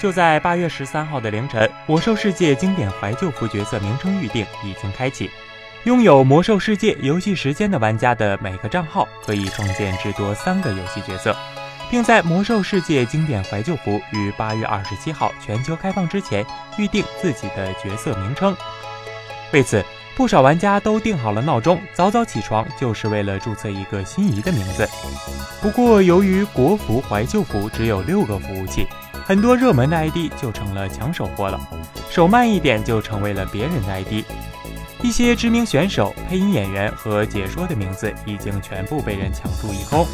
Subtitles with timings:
[0.00, 5.30] 就在八月十三号的凌晨，《魔兽世界》经典怀旧服角色名称预定已经开启。
[5.84, 11.36] 拥有《魔兽世界》游戏时间的玩家的每个账号可以创建至多三个游戏角色，
[11.90, 16.46] 并在《魔兽世界》经典怀旧服于八月二十七号全球开放之前
[16.78, 18.56] 预定自己的角色名称。
[19.52, 19.84] 为此，
[20.16, 24.88] 不少玩家都定好了闹钟，早早起床就是为了注册一个心仪的名字。
[25.60, 28.86] 不过，由于国服怀旧服只有六个服务器，
[29.30, 31.60] 很多热门的 ID 就成了抢手货了，
[32.10, 34.24] 手慢一点就成为了别人的 ID。
[35.04, 40.04] 一些知名选手、配音演员和解说的名字已经全部被人抢注一空。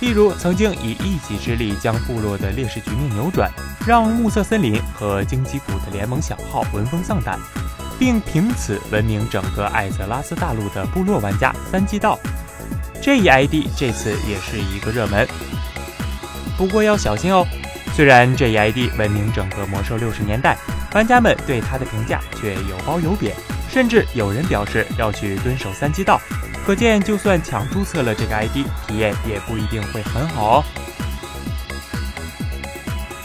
[0.00, 3.48] 例如，曾经以一己之力将部落的劣势局面扭转，
[3.86, 7.38] 让暮色森林和荆棘谷的联盟小号闻风丧胆，
[8.00, 12.18] 并凭此闻名整个艾泽拉斯大陆的部落玩家三季道，
[13.00, 15.24] 这一 ID 这次也是一个热门。
[16.58, 17.46] 不过要小心哦，
[17.94, 20.56] 虽然这一 ID 闻名整个魔兽六十年代，
[20.94, 23.34] 玩家们对他的评价却有褒有贬。
[23.68, 26.20] 甚至有人表示要去蹲守三季道，
[26.66, 30.64] 可见就算抢注册了这个 ID，体验也不一定会很好哦。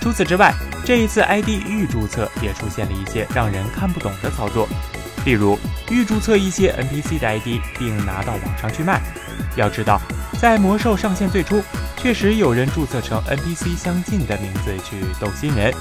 [0.00, 4.68] 除此之外，这一次 ID 预注册也出现了一些让人看不懂的操作，
[5.24, 5.58] 例如
[5.90, 9.00] 预注册一些 NPC 的 ID 并拿到网上去卖。
[9.56, 10.00] 要知道，
[10.40, 11.60] 在魔兽上线最初，
[12.00, 15.74] 确实有人注册成 NPC 相近的名字去逗新人，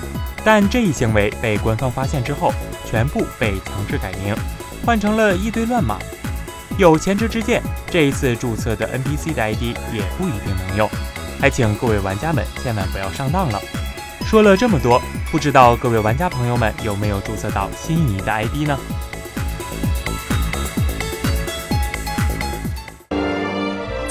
[0.44, 2.54] 但这一行为被官方发现之后。
[2.90, 4.34] 全部被强制改名，
[4.86, 6.00] 换成了一堆乱码。
[6.78, 10.90] 有前车之鉴，这一次注册的 NPC 的 ID 也不一定能用，
[11.38, 13.60] 还请各位玩家们千万不要上当了。
[14.26, 18.80] 说了这么多，不知道各位玩家朋友们有没有注册到心仪的 ID 呢？